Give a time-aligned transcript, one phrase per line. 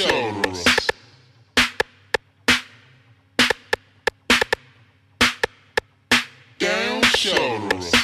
[0.00, 0.64] shoulders.
[6.58, 7.99] Down shoulders.